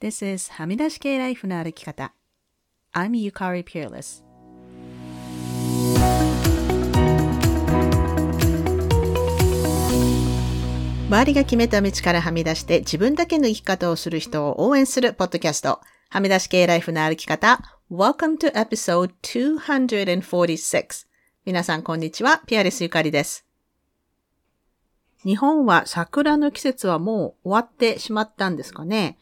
[0.00, 2.14] This is はみ出し系ライフの歩き方。
[2.94, 4.22] I'm Yukari Peerless.
[11.08, 15.80] 周りが決めた道からはみ出して自分だけの生き方をする人を応援するポッドキャスト。
[16.10, 17.58] はみ出し系ライフの歩き方。
[17.90, 21.08] Welcome to episode 246.
[21.44, 22.40] 皆さんこんにちは。
[22.46, 23.44] ピアレスゆかりです。
[25.24, 29.18] 日本は桜の季節はもう終わってしまったんですかね。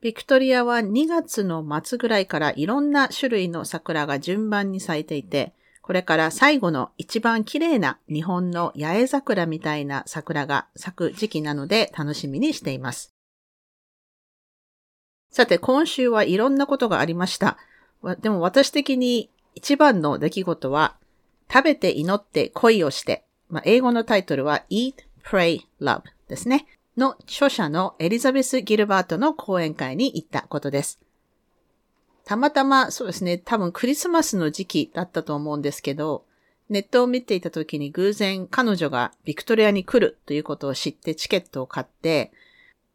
[0.00, 13.12] ビクトリアは2月の末ぐらいからいろんな種類の桜が順番に咲いていて、これから最後の一番綺麗な日本の八重桜みたいな桜が咲く時期なので楽しみにしています。
[15.30, 17.58] さて、今週はいろんなことがありました。
[18.20, 20.96] でも私的に一番の出来事は、
[21.52, 26.66] 食べて祈って恋をして、まあ、英語のタイトルは Eat, Pray, Love ですね。
[26.98, 30.98] の著者のエリザベス・ギルバートの講演会に行ったことです。
[32.24, 36.24] たまたま、そうですね、多分クリスマスの時期だったと思うんですけど、
[36.68, 42.32] ネットを見ていた時に偶然彼女がビクトリアに来るということを知ってチケットを買って、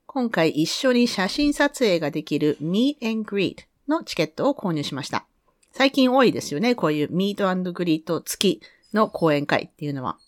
[0.05, 5.25] 今回一緒に写真撮影ができる Meet and Greet のチケットを購入しました。
[5.71, 8.61] 最近多いですよね、こういう Meet and Greet 付き
[8.93, 10.19] の講演会っていうのは。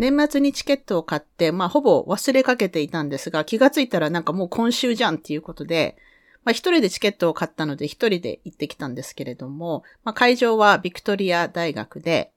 [0.00, 5.98] 年末にチケットを買って、まあほぼ忘れかけていたんですが、気がついたらなんかもう今週じゃんっていうことで、
[6.42, 12.32] まあ一人でチケットを買ったので一人で行ってきたんですけれども、まあ会場はビクトリア大学で、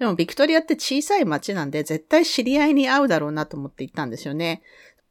[0.00, 4.62] でもビクトリアって小さい町なんで絶対知り合いに会うだろうなと思って行ったんですよね。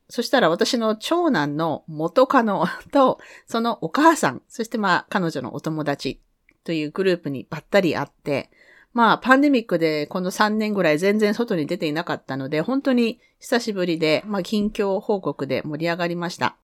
[0.09, 6.19] そしたら私の長男の元カノ とそのお母さん、そしてまあ彼女のお友達
[6.65, 8.51] というグループにばったり会って、
[8.97, 16.57] まあパンデミックでこの3年ぐらい全然外に出ていなかったので、本当に久しぶりで、まあ近況報告で盛り上がりました。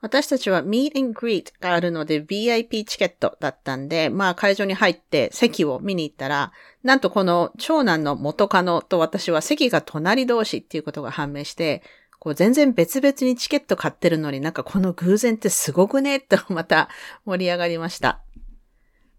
[0.00, 11.82] 私たちは Meet and Greet があるので VIP チケットだったんで、まあ会場に入って席を見に行ったら、なんとこの長男の元カノと私は席が隣同士っていうことが判明して、
[12.18, 16.18] こう全然別々にチケット買ってるのになんかこの偶然ってすごくね？
[16.18, 16.88] とまた
[17.26, 18.23] 盛り上がりました。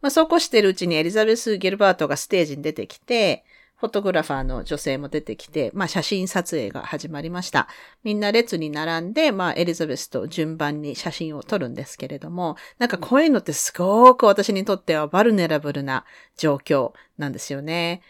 [0.05, 3.43] まあそうこうしてるうちにエリザベス・ギルバートがステージに出てきて、
[3.75, 7.67] フォトグラファーの女性も出てきて、まあ写真撮影が始まりました。
[8.03, 16.05] みんな列に並んで、まあエリザベスと順番に写真を撮るんですけれども、なんかこういうのってすごく私にとってはバルネラブルな
[16.37, 18.03] 状況なんですよね。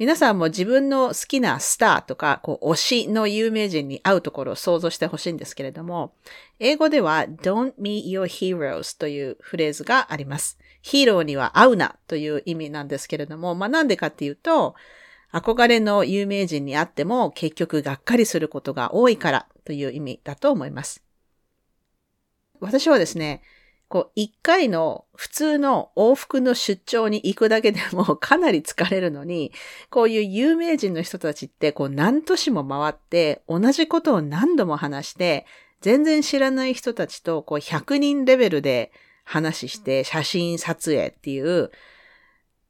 [0.00, 6.14] 皆さんも自分の好きなスターとか、こう、推しの有名人に会うところを想像してほしいんですけれども、
[6.58, 10.58] 英語では don't meet your heroes というフレーズがあります。
[10.80, 14.74] ヒーローには会うなという意味なんですけれども、まあなんでかっていうと、
[15.34, 21.04] 憧れの有名人に会っても結局がっかりすることが多いからという意味だと思います。
[22.58, 23.42] 私はですね、
[23.90, 29.52] こう、一回の普通の往復の出張に行くだけでもかなり疲れるのに、
[29.90, 35.44] こういう有名人の人たちってこう何都市も回って同じことを何度も話して、
[35.80, 38.92] 全然知らない人たちとこう100人レベルで
[39.24, 41.72] 話して写真撮影っていう、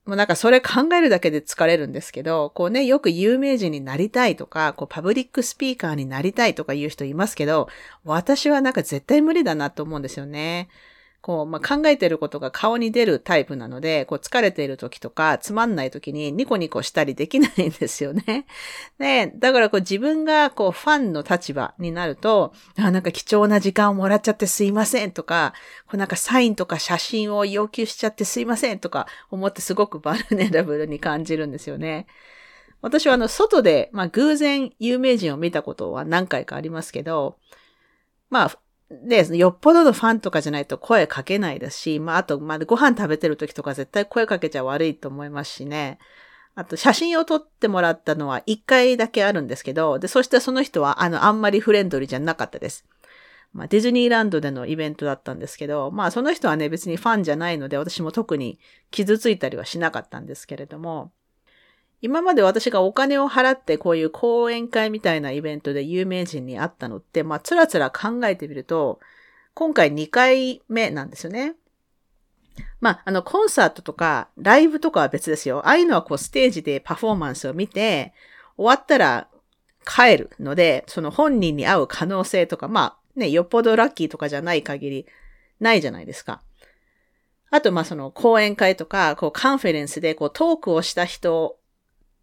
[0.06, 7.69] もうなんかそれ考えるだけで疲れるんですけど、こうね、よく有名人になりたいとか、こうパブリックスピーカーになりたいとか言う人いますけど、
[8.04, 10.70] 私はなんか絶対無理だなと思うんですよね。
[11.22, 18.47] こう、まあ、考えてることが顔に出るタイプなので、こう疲れている時とか、つまんない時にニコニコしたりできないんですよね。
[18.98, 25.53] で、だからこう自分がこうファンの立場になると、あ、なんか貴重な時間をもらっちゃってすいませんとか、
[25.86, 32.06] こうなんかサインとか写真を要求しちゃってすいませんとか思ってすごくバルネラブルに感じるんですよね。
[32.80, 37.36] 私はあの、外で、まあ偶然有名人を見たことは何回かありますけど、
[38.30, 38.59] まあ、
[38.91, 45.99] で、よっぽどのファンとかじゃないと声かけないですし、まあ、あと、まあ、ご飯食べてる時とか絶対声かけちゃ悪いと思いますしね。
[46.56, 52.84] あと、写真を撮ってもらったのは一回だけあるんですけど、で、そしてその人は、あの、あんまりフレンドリーじゃなかったです。
[53.53, 58.59] まあ、ディズニーランドでのイベントだったんですけど、まあ、その人はね、別にファンじゃないので、私も特に
[58.91, 61.13] 傷ついたりはしなかったんですけれども、
[62.02, 69.00] 今まで私がお金を払ってこういう講演会みたいなイベントで有名人に会ったのって、まあ、つらつら考えてみると、
[69.54, 71.56] 今回2回目なんですよね。
[72.80, 75.60] まあ、あの、コンサートとか、ライブとかは別ですよ。
[75.66, 78.14] ああいうのはこう、ステージでパフォーマンスを見て、
[78.56, 79.28] 終わったら
[79.84, 85.06] 帰るので、その本人に会う可能性とか、まあ、ね、よっぽどラッキーとかじゃない限り、
[85.58, 86.41] ないじゃないですか。
[87.50, 91.59] あと、まあ、その講演会とか、こう、カンフェレンスで、こう、トークをした人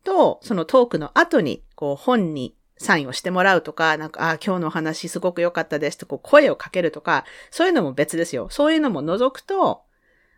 [0.08, 8.48] と、そのトークの後に、こう、本にサインをしてもらうとか、なんか、あ、今日のお話すごく良かったですとこう声をかけるとか、そういうのも別ですよ。
[8.50, 9.82] そういうのも除くと、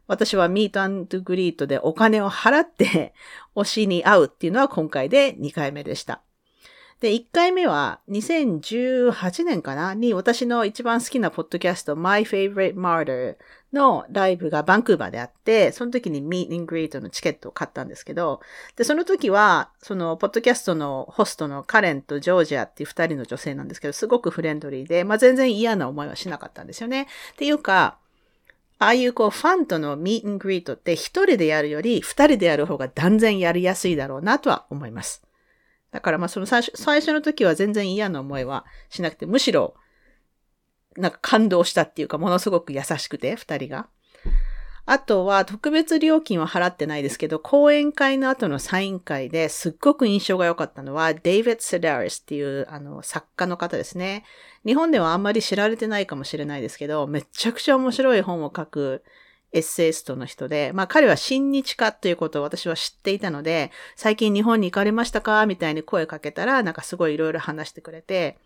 [0.07, 3.13] 私はミートアンドグリートでお金を払って
[3.56, 6.24] 推しに会うっていうのは今回で2回目でした。
[7.00, 9.94] で、1回目は2018年かな？
[9.94, 13.38] に私の一番好きなポッドキャスト My Favorite Martyr
[13.72, 18.42] のライブがバンクーバーであって、その時に Meet and Greet のチケットを買ったんですけど、
[18.75, 27.04] で、その時は、その、ポッドキャストのホストのカレンとジョージアっていう二人の女性なんですけど、すごくフレンドリーで、まあ、全然嫌な思いはしなかったんですよね。
[27.34, 27.98] っていうか、
[28.80, 35.29] ああいうこうファンとのミートングリートって一人でやるより二人でやる方が断然やりやすいだろうなとは思います。
[35.91, 39.75] だからまあその最初最初の時は全然嫌な思いはしなくて、むしろ
[41.00, 43.88] なんか感動したっていうか、ものすごく優しくて、二人が。
[44.86, 54.25] あとは、特別料金は払ってないですけど、講演会の後のサイン会ですっごく印象が良かったのは、デイビッド・セダリスっていう、あの、作家の方ですね。
[54.65, 59.03] 日本ではあんまり知られてないかもしれないですけど、めちゃくちゃ面白い本を書く
[59.51, 65.46] エッセイストの人で、まあ彼は親日家ということを私は知っていたので、最近日本に行かれましたか？
[65.46, 68.38] みたいに声かけたら、なんかすごいいろいろ話してくれて、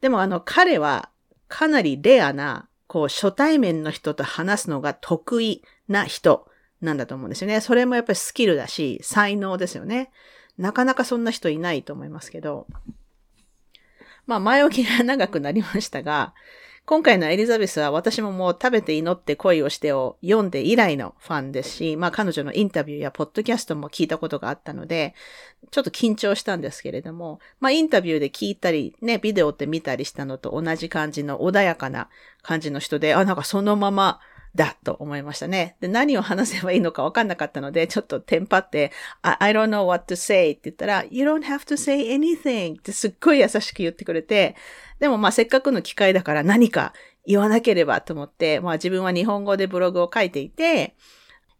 [0.00, 1.08] でもあの彼は
[1.48, 6.48] かなりレアな、こう、初対面の人と話すのが得意な人
[6.80, 7.60] なんだと思うんですよね。
[7.60, 10.10] それもやっぱりスキルだし、才能ですよね。
[10.58, 12.66] なかなかそんな人いないと思いますけど。
[14.26, 16.34] まあ、前置きが長くなりましたが、
[16.88, 25.16] 今回のエリザベスは私ももう食べて祈って恋をしてを読んで以来のファンですし、まあ彼女のインタビューやポッドキャストも聞いたことがあったので、
[25.72, 32.08] ちょっと緊張したんですけれども、まあインタビューで聞いたり、ね、ビデオって見たりしたのと同じ感じの穏やかな
[32.42, 34.20] 感じの人で、あ、なんかそのまま
[34.56, 35.76] だと思いましたね。
[35.80, 38.90] で、何を話せばいいのか分かんなかったので、ちょっとテンパって、
[39.22, 44.56] I, I don't know what to say って言ったら、You don't have to say anything ってすっごい優しく言ってくれて、
[44.98, 46.94] でもまあせっかくの機会だから何か
[47.26, 50.96] 言わなければと思って、まあ自分は日本語でブログを書いていて、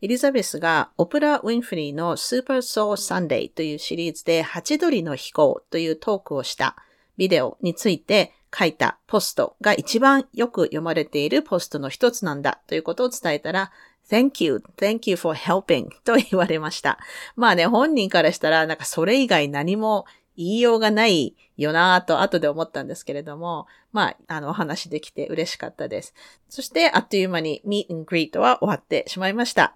[0.02, 6.76] エリザベスがオプラ・ウィンフリーの Super Soul Sunday というシリーズでハチドリの飛行というトークをした
[7.16, 13.70] ビデオについて書いたポストが一番よく読まれているポストの一つなんだということを伝えたら、
[14.10, 16.98] Thank you, thank you for helping と言われました。
[17.34, 20.06] まあね、本人からしたらなんかそれ以外何も
[20.37, 26.14] 言いようがないよなぁと後で思ったんですけれども、まあ、あの、お話できて嬉しかったです。
[26.49, 29.75] そして、あっという間に Meet and Greet は終わってしまいました。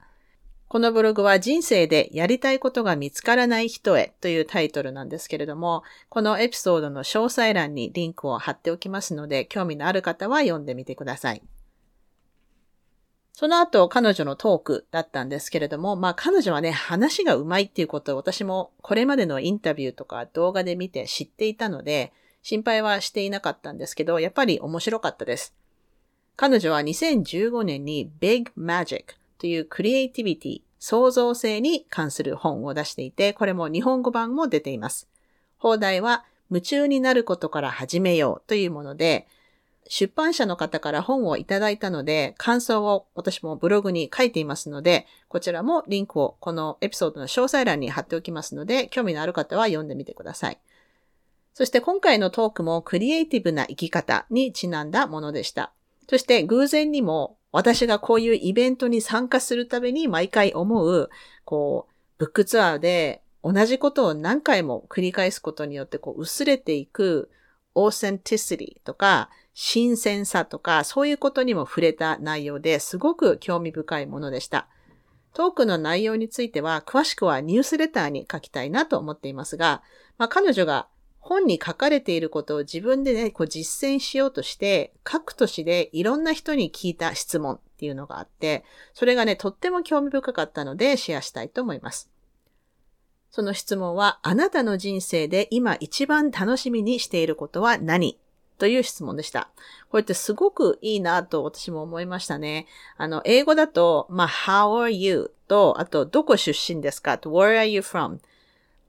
[0.70, 11.42] このブログは人生でやりたいことが見つからない人へというタイトルなんですけれども、このエピソードの詳細欄にリンクを貼っておきますので、興味のある方は読んでみてください。
[13.32, 22.12] その後、彼女のトークだったんですけれども、まあ彼女はね、話が上手いっていうことを私もこれまでのインタビューとか動画で見て知っていたので、
[22.42, 25.52] 心配はしていなかったんですけど、やっぱり面白かったです。
[26.36, 35.08] 彼女は2015年に Big Magic というクリエイティビティ、創造性に関する本を出していて、これも日本語版も出ています。
[35.56, 39.26] 放題は夢中になることから始めようというもので、
[39.88, 50.58] 出版社の方から本をいただいたので、感想を私もブログに書いていますので、こちらもリンクをこのエピソードの詳細欄に貼っておきますので、興味のある方は読んでみてください。
[51.54, 55.72] そして今回のトークもクリエイティブな生き方にちなんだものでした。
[56.08, 61.10] そして偶然にも私がこういうイベントに参加するたびに毎回思う、
[61.44, 67.30] こう、ブックツアーで同じことを何回も繰り返すことによってこう薄れていく
[67.74, 74.68] オーセンティシティとか新鮮さとかそういうことにも触れた内容ですごく興味深いものでした。
[75.32, 79.82] トークの内容については詳しくはニュースレターに書きたいなと思っていますが、
[80.18, 80.88] まあ、彼女が
[81.20, 92.10] 本に書かれていることを自分でね、こう実践しようとして、各都市でいろんな人に聞いた質問っていうのがあって、それがね、とっても興味深かったのでシェアしたいと思います。
[93.30, 98.18] その質問は、あなたの人生で今一番楽しみにしていることは何？
[98.58, 99.50] という質問でした。
[99.88, 102.66] これってすごくいいなと私も思いましたね。
[102.98, 105.32] あの、英語だと、まあ、how are you?
[105.48, 107.16] と、あと、どこ出身ですか？
[107.16, 108.18] と、where are you from?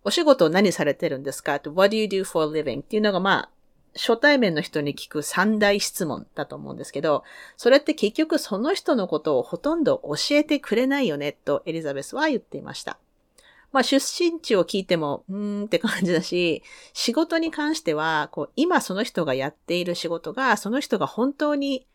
[0.03, 1.59] お仕事何されてるんですか？
[1.59, 2.79] と、what do you do for a living?
[2.81, 3.49] っていうのがまあ、
[3.93, 7.23] 初対面の人に聞く三大質問だと思うんですけど、
[7.57, 12.97] それって結局その人のことをほとんど教えてくれないよね、とエリザベスは言っていました。
[13.71, 21.85] まあ出身地を聞いても、うーんって感じだし、仕事に関しては、こう、今その人がやっている仕事が、その人が本当に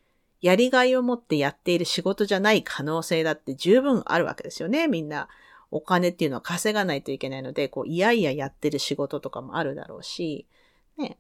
[0.41, 5.29] やりがいを持ってやっている仕事じゃない可能性だって十分あるわけですよね、みんな。
[5.71, 10.47] お金っていうのは稼がないといけないので、こう、いやいややってる仕事とかもあるだろうし、
[10.97, 11.19] ね。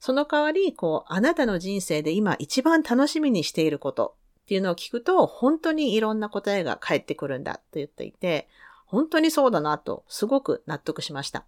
[0.00, 8.48] その代わり、こう、あなたの人生で今一番楽しみにしていることっていうのを聞くと、本当にいろんな答えが返ってくるんだと言っていて、
[8.86, 11.44] 本当にそうだなと、すごく納得しました。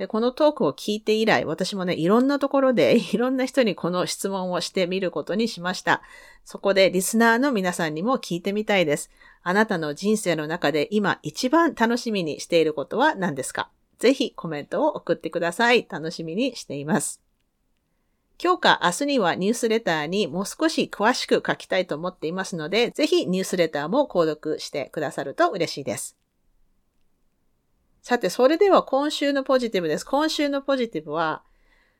[0.00, 6.00] で、このトークを聞いて以来、私もね、いろんなところで いろんな人にこの質問をしてみることにしました。
[6.46, 9.10] そこでリスナーの皆さんにも聞いてみたいです。
[9.42, 13.68] あなたの人生の中で今一番楽しみにしていることは何ですか？
[13.98, 15.86] ぜひコメントを送ってください。
[15.86, 17.20] 楽しみにしています。
[18.42, 26.16] 今日か明日にはニュースレターにもう少し詳しく書きたいと思っていますので、ぜひニュースレターも購読してくださると嬉しいです。
[28.02, 30.04] さて、それでは今週のポジティブです。
[30.04, 31.42] 今週のポジティブは、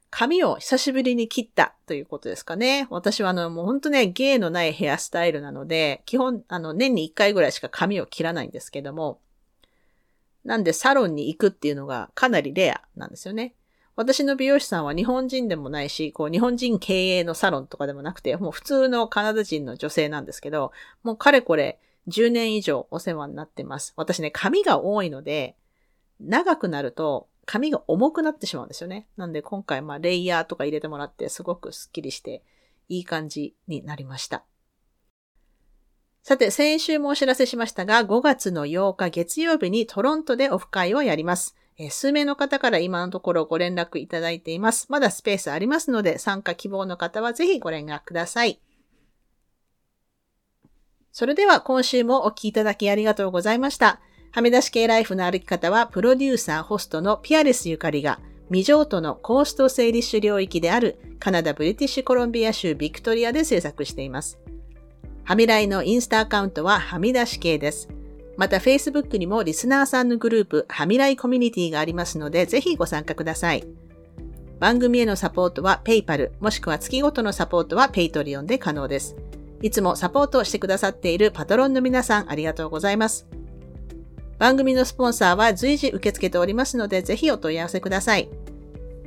[0.09, 2.89] 髪を久しぶりに切ったということですかね。
[2.91, 9.21] 私はあの、もう本当ね、芸のないヘアスタイルなので、基本、あの、年に1回ぐらいしか髪を切らないんですけども、
[10.45, 13.55] なんでサロンに行くっていうのがかなりレアなんですよね。
[13.95, 21.79] 私の美容師さんは日本人でもないし、こう日本人経営のサロンとかでもなくて、もう普通のカナダ人の女性なんですけど、もうかれこれ
[22.09, 23.93] 10年以上お世話になってます。
[23.97, 25.55] 私ね、髪が多いので、
[26.21, 29.09] 長くなると髪が重くなってしまうんですよね。
[29.17, 32.43] なんで今回まあレイヤーとか入れてもらってすごくスッキリして
[32.89, 34.45] いい感じになりました。
[36.23, 41.57] さて、先週もお知らせしましたが、5月の8日月曜日にトロントでオフ会をやります。
[41.89, 44.87] 数名の方から今のところご連絡いただいています。
[44.91, 48.61] まだスペースありますので、参加希望の方はぜひご連絡ください。
[51.11, 54.01] それでは今週もお聴きいただきありがとうございました。
[54.33, 64.39] はみ出し系ライフの歩き方は、プロデューサー、ホストのピアレスゆかりが、未譲渡のコースト整理種領域であるカナダ・ブリティッシュコロンビア州ビクトリアで制作しています。
[65.25, 67.89] はみらいのインスタアカウントははみ出し系です。
[68.37, 73.65] また Facebook にもリスナーさんのグループ、はみらいコミュニティがありますので、ぜひご参加ください。
[74.61, 79.17] 番組へのサポートは PayPal、もしくは月ごとのサポートは Patreon で可能です。
[79.63, 83.27] いつもサポートをしてくださっているパトロンの皆さんありがとうございます。
[84.41, 88.31] 番組のスポンサーは随時受け付けておりますので、ぜひお問い合わせください。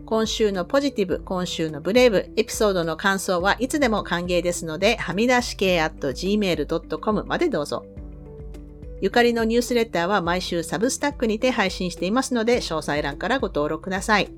[0.05, 7.83] 今週のポジティブ、今週のブレイブ、エピソードの感想はいつでも歓迎ですので、はみ出し系 at gmail.com までどうぞ。
[9.01, 14.29] ゆかりのニュースレターは毎週サブスタックにて配信していますので、詳細欄からご登録ください。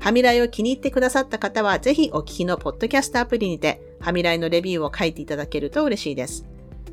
[0.00, 6.44] はみらいを気に入ってくださった方は、ぜひお聞きのポッドキャストアプリにて、はみらいのレビューを書いていただけると嬉しいです。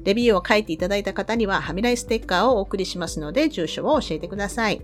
[0.03, 4.81] レビューを書いていただいた方には、はみらいステッカーをお送りしますので、住所を教えてください。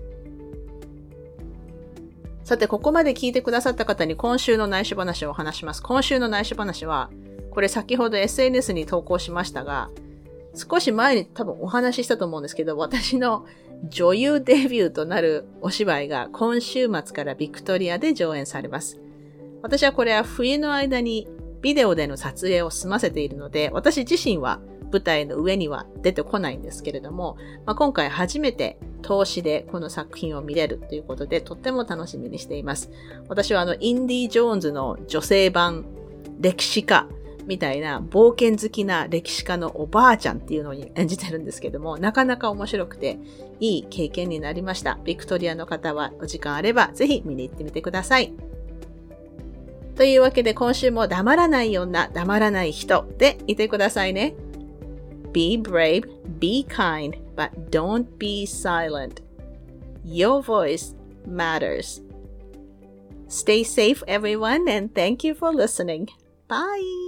[2.44, 5.82] さて、ここまで聞いてくださった方に今週の内緒話をお話します。
[5.82, 7.10] 今週の内緒話は、
[7.50, 9.90] これ先ほど SNS に投稿しましたが、
[10.54, 13.44] 少し前に多分お話ししたと思うんですけど、私の
[13.88, 19.00] 女優デビューとなるお芝居が今週末からビクトリアで上演されます。
[19.62, 21.28] 私はこれは冬の間に
[21.60, 32.90] ビデオでの撮影を済ませているので、私自身は舞台の上には出てこないんですけれども、まあ、今回初めて投資でこの作品を見れるということで、とっても楽しみにしています。
[33.28, 35.84] 私はあの、インディ・ジョーンズの女性版
[36.40, 37.06] 歴史家
[37.46, 43.18] みたいな冒険好きな歴史家のおばあちゃんっていうのに演じてるんですけども、なかなか面白くて
[43.58, 44.98] いい経験になりました。
[45.04, 48.34] ビクトリアの方はお時間あればぜひ見に行ってみてください。
[49.96, 54.36] というわけで今週も黙らない女、黙らない人でいてくださいね。
[55.32, 56.04] Be brave,
[56.38, 59.20] be kind, but don't be silent.
[60.04, 60.94] Your voice
[61.26, 62.00] matters.
[63.28, 66.08] Stay safe, everyone, and thank you for listening.
[66.48, 67.07] Bye.